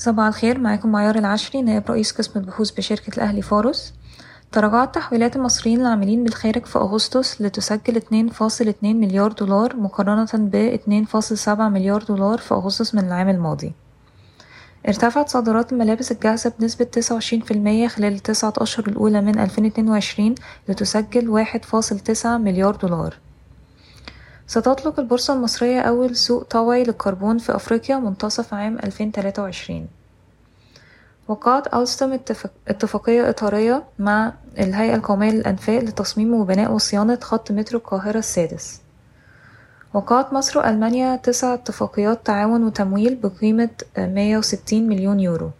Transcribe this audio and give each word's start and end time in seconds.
صباح 0.00 0.26
الخير 0.26 0.58
معاكم 0.58 0.92
معيار 0.92 1.18
العشري 1.18 1.62
نائب 1.62 1.90
رئيس 1.90 2.12
قسم 2.12 2.40
البحوث 2.40 2.70
بشركة 2.70 3.14
الأهلي 3.16 3.42
فارس 3.42 3.94
تراجعت 4.52 4.94
تحويلات 4.94 5.36
المصريين 5.36 5.80
العاملين 5.80 6.24
بالخارج 6.24 6.66
في 6.66 6.78
أغسطس 6.78 7.42
لتسجل 7.42 7.96
اتنين 7.96 8.28
فاصل 8.28 8.68
اتنين 8.68 9.00
مليار 9.00 9.32
دولار 9.32 9.76
مقارنة 9.76 10.28
ب 10.34 10.54
اتنين 10.54 11.04
فاصل 11.04 11.38
سبعة 11.38 11.68
مليار 11.68 12.02
دولار 12.02 12.38
في 12.38 12.54
أغسطس 12.54 12.94
من 12.94 13.04
العام 13.04 13.28
الماضي. 13.28 13.72
ارتفعت 14.88 15.28
صادرات 15.28 15.72
الملابس 15.72 16.12
الجاهزة 16.12 16.52
بنسبة 16.58 16.84
تسعة 16.84 17.14
وعشرين 17.14 17.42
في 17.42 17.50
المية 17.50 17.88
خلال 17.88 18.12
التسعة 18.12 18.52
أشهر 18.58 18.86
الأولى 18.88 19.20
من 19.20 19.38
ألفين 19.38 19.66
اتنين 19.66 19.88
وعشرين 19.88 20.34
لتسجل 20.68 21.28
واحد 21.28 21.64
فاصل 21.64 21.98
تسعة 21.98 22.38
مليار 22.38 22.76
دولار. 22.76 23.18
ستطلق 24.50 25.00
البورصة 25.00 25.34
المصرية 25.34 25.80
أول 25.80 26.16
سوق 26.16 26.42
طوعي 26.42 26.84
للكربون 26.84 27.38
في 27.38 27.56
أفريقيا 27.56 27.96
منتصف 27.96 28.54
عام 28.54 28.78
ألفين 28.78 29.12
تلاتة 29.12 29.42
وعشرين. 29.42 29.88
وقعت 31.28 31.74
ألستم 31.74 32.18
اتفاقية 32.68 33.30
إطارية 33.30 33.82
مع 33.98 34.32
الهيئة 34.58 34.94
القومية 34.94 35.30
للأنفاق 35.30 35.82
لتصميم 35.82 36.34
وبناء 36.34 36.72
وصيانة 36.72 37.18
خط 37.22 37.50
مترو 37.52 37.78
القاهرة 37.78 38.18
السادس. 38.18 38.80
وقعت 39.94 40.32
مصر 40.32 40.58
وألمانيا 40.58 41.16
تسع 41.16 41.54
اتفاقيات 41.54 42.26
تعاون 42.26 42.64
وتمويل 42.64 43.14
بقيمة 43.14 43.70
مية 43.98 44.38
وستين 44.38 44.88
مليون 44.88 45.20
يورو. 45.20 45.50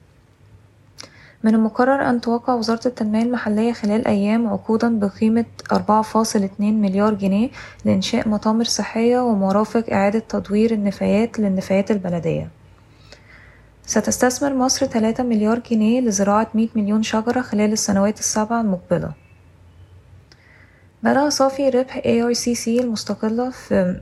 من 1.42 1.54
المقرر 1.54 2.10
أن 2.10 2.20
توقع 2.20 2.54
وزارة 2.54 2.80
التنمية 2.86 3.22
المحلية 3.22 3.72
خلال 3.72 4.06
أيام 4.06 4.46
عقودا 4.46 4.98
بقيمة 4.98 5.44
أربعة 5.72 6.02
فاصل 6.02 6.42
اتنين 6.42 6.80
مليار 6.80 7.14
جنيه 7.14 7.50
لإنشاء 7.84 8.28
مطامر 8.28 8.64
صحية 8.64 9.18
ومرافق 9.18 9.84
إعادة 9.92 10.18
تدوير 10.18 10.72
النفايات 10.72 11.38
للنفايات 11.38 11.90
البلدية. 11.90 12.48
ستستثمر 13.86 14.54
مصر 14.54 14.86
تلاتة 14.86 15.24
مليار 15.24 15.58
جنيه 15.58 16.00
لزراعة 16.00 16.48
مية 16.54 16.68
مليون 16.74 17.02
شجرة 17.02 17.41
خلال 17.41 17.72
السنوات 17.72 18.19
السبع 18.19 18.60
المقبلة. 18.60 19.12
بلغ 21.02 21.28
صافي 21.28 21.69
ربح 21.69 21.98
ARCC 21.98 22.69
المستقلة 22.69 23.50
في 23.50 24.00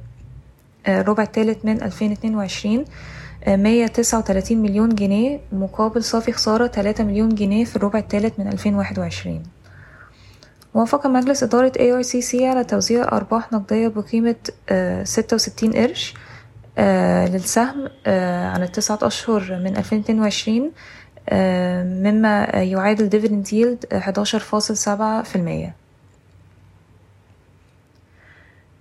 الربع 0.89 1.23
الثالث 1.23 1.65
من 1.65 1.83
ألفين 1.83 2.85
139 3.47 4.59
مليون 4.59 4.95
جنيه 4.95 5.41
مقابل 5.53 6.05
صافي 6.05 6.33
خسارة 6.33 6.67
3 6.67 7.05
مليون 7.05 7.35
جنيه 7.35 7.65
في 7.65 7.77
الربع 7.77 7.99
الثالث 7.99 8.39
من 8.39 8.49
2021 8.49 9.43
وافق 10.75 11.07
مجلس 11.07 11.43
إدارة 11.43 11.73
ARCC 11.73 12.43
على 12.43 12.65
توزيع 12.65 13.05
أرباح 13.05 13.53
نقدية 13.53 13.89
بقيمة 13.89 14.37
آه، 14.69 15.05
66 15.05 15.73
قرش 15.73 16.15
آه، 16.79 17.29
للسهم 17.29 17.89
آه، 18.07 18.49
عن 18.49 18.63
التسعة 18.63 18.99
أشهر 19.03 19.61
من 19.65 19.77
2022 19.77 20.73
مما 22.03 22.45
يعادل 22.45 23.09
ديفيدنت 23.09 23.53
ييلد 23.53 23.85
11.7% 23.93 25.23
في 25.23 25.37
المية. 25.37 25.75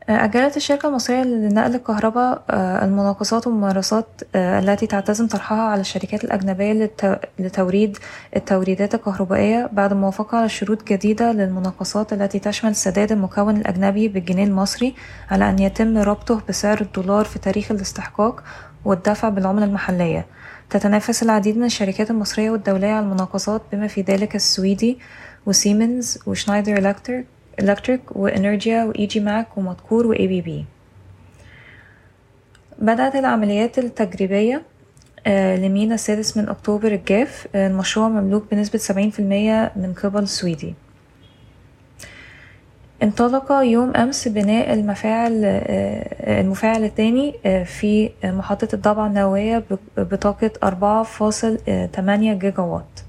أجلت 0.10 0.58
الشركة 0.58 0.90
المصرية 0.90 1.24
لنقل 1.24 1.76
الكهرباء 1.76 2.44
المناقصات 2.84 3.48
والممارسات 3.48 4.06
التي 4.36 4.88
تعتزم 4.88 5.28
طرحها 5.28 5.62
على 5.62 5.82
الشركات 5.82 6.24
الأجنبية 6.24 6.92
لتوريد 7.40 7.98
التوريدات 8.36 8.96
الكهربائية 8.96 9.70
بعد 9.74 9.94
موافقة 9.94 10.38
على 10.38 10.50
شروط 10.50 10.84
جديدة 10.88 11.32
للمناقصات 11.32 12.14
التي 12.14 12.40
تشمل 12.40 12.76
سداد 12.76 13.12
المكون 13.12 13.58
الأجنبي 13.58 14.08
بالجنيه 14.08 14.44
المصري 14.44 14.96
على 15.32 15.50
أن 15.50 15.60
يتم 15.60 15.98
ربطه 15.98 16.42
بسعر 16.50 16.82
الدولار 16.82 17.26
في 17.26 17.40
تاريخ 17.40 17.72
الاستحقاق 17.72 18.44
والدفع 18.86 19.30
بالعملة 19.30 19.66
المحلية. 19.66 20.26
تتنافس 20.70 21.24
العديد 21.24 21.58
من 21.58 21.64
الشركات 21.64 22.12
المصرية 22.12 22.50
والدولية 22.52 22.92
على 22.92 23.06
المناقصات 23.06 23.62
بما 23.72 23.88
في 23.88 24.02
ذلك 24.02 24.36
السويدي 24.36 25.00
و 25.46 25.55
Siemens 25.55 26.20
و 26.26 26.31
Schneider 26.31 26.78
Electric 26.78 27.26
Electric 27.60 28.02
و 28.16 28.24
Energya 28.24 28.84
و 28.84 29.06
EGEMAC 29.06 29.58
ومدكور 29.58 30.08
و 30.08 30.28
ABB 30.28 30.66
بدأت 32.80 33.16
العمليات 33.16 33.80
التجريبية 33.80 34.62
لمينا 35.58 35.96
السادس 35.96 36.38
من 36.38 36.50
أكتوبر 36.50 36.92
الجاف. 36.92 37.48
المشروع 37.56 38.08
مملوك 38.08 38.46
بنسبة 38.52 38.80
سبعين 38.80 39.10
في 39.10 39.20
المية 39.20 39.72
من 39.76 39.94
قبل 39.94 40.28
سويدي. 40.28 40.74
انطلق 43.04 43.52
يوم 43.52 43.96
أمس 43.96 44.28
بناء 44.28 44.74
المفاعل 44.74 45.46
المفاعل 46.24 46.84
الثاني 46.84 47.34
في 47.66 48.10
محطة 48.24 48.68
الضبعة 48.76 49.08
النووية 49.08 49.64
بطاقة 49.98 50.52
أربعة 50.64 51.04
فاصل 51.04 51.58
تمانية 51.94 52.34
جيجا 52.34 52.60
وات 52.64 53.00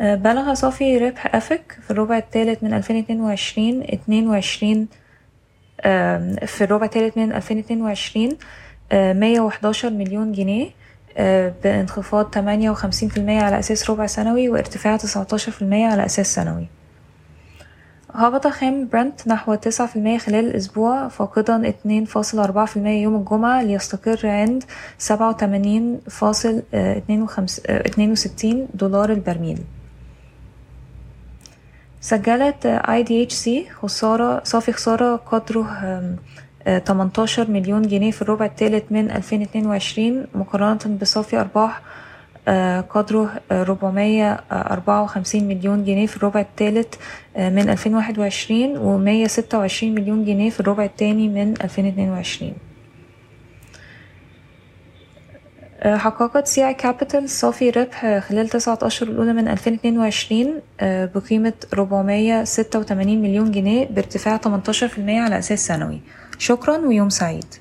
بلغ 0.00 0.54
صافي 0.54 0.98
ربح 0.98 1.34
أفك 1.36 1.78
في 1.82 1.90
الربع 1.90 2.18
الثالث 2.18 2.62
من 2.62 2.74
ألفين 2.74 2.96
اتنين 2.96 3.20
وعشرين 3.20 3.82
اتنين 3.82 4.28
وعشرين 4.28 4.88
في 6.46 6.58
الربع 6.60 6.84
الثالث 6.84 7.18
من 7.18 7.32
ألفين 7.32 7.58
اتنين 7.58 7.82
وعشرين 7.82 8.36
مية 8.92 9.40
وحداشر 9.40 9.90
مليون 9.90 10.32
جنيه 10.32 10.70
بانخفاض 11.64 12.30
وخمسين 12.70 13.08
في 13.08 13.16
المية 13.16 13.40
على 13.42 13.58
أساس 13.58 13.90
ربع 13.90 14.06
سنوي 14.06 14.48
وارتفاع 14.48 14.96
تسعتاشر 14.96 15.52
في 15.52 15.62
المية 15.62 15.86
على 15.86 16.06
أساس 16.06 16.34
سنوي. 16.34 16.66
هبط 18.14 18.46
خام 18.46 18.88
برنت 18.92 19.28
نحو 19.28 19.54
تسعة 19.54 19.86
في 19.86 19.96
المية 19.96 20.18
خلال 20.18 20.44
الأسبوع 20.46 21.08
فاقدا 21.08 21.68
اتنين 21.68 22.04
فاصل 22.04 22.38
أربعة 22.38 22.66
في 22.66 22.76
المية 22.76 23.02
يوم 23.02 23.16
الجمعة 23.16 23.62
ليستقر 23.62 24.20
عند 24.24 24.64
سبعة 24.98 25.28
وتمانين 25.28 26.00
فاصل 26.10 26.62
اتنين 32.02 32.42
وستين 32.42 32.44
دولار 32.44 32.48
البرميل 32.48 32.58
سجلت 32.60 32.80
IDHC 32.86 33.72
خسارة 33.82 34.40
صافي 34.44 34.72
خسارة 34.72 35.16
قدره 35.16 35.66
18 36.84 37.50
مليون 37.50 37.82
جنيه 37.82 38.10
في 38.10 38.22
الربع 38.22 38.46
الثالث 38.46 38.84
من 38.90 39.10
2022 39.10 40.26
مقارنة 40.34 40.98
بصافي 41.00 41.40
أرباح 41.40 41.82
قدره 42.90 43.30
454 43.52 45.44
مليون 45.44 45.84
جنيه 45.84 46.06
في 46.06 46.16
الربع 46.16 46.40
الثالث 46.40 46.94
من 47.36 47.68
2021 47.70 48.76
و 48.76 48.98
126 48.98 49.94
مليون 49.94 50.24
جنيه 50.24 50.50
في 50.50 50.60
الربع 50.60 50.84
الثاني 50.84 51.28
من 51.28 51.54
2022 51.64 52.52
حققت 55.82 56.46
CI 56.46 56.68
Capital 56.68 57.30
صافي 57.30 57.70
ربح 57.70 58.18
خلال 58.18 58.48
تسعة 58.48 58.78
أشهر 58.82 59.08
الأولى 59.08 59.32
من 59.32 59.48
2022 59.48 60.60
بقيمة 61.14 61.52
486 61.74 63.22
مليون 63.22 63.50
جنيه 63.50 63.86
بارتفاع 63.86 64.36
18% 64.38 64.48
على 64.98 65.38
أساس 65.38 65.66
سنوي. 65.66 66.00
شكرا 66.38 66.76
ويوم 66.78 67.08
سعيد. 67.08 67.54